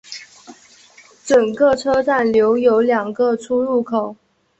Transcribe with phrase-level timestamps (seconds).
[1.23, 4.15] 整个车站留有两个出入口。